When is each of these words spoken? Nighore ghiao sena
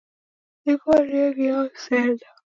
Nighore 0.63 1.21
ghiao 1.35 1.63
sena 1.83 2.27